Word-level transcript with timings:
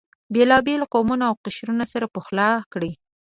بېلابېل 0.33 0.81
قومونه 0.93 1.23
او 1.29 1.35
قشرونه 1.43 1.85
سره 1.91 2.05
پخلا 2.15 2.49
کړي. 2.73 2.91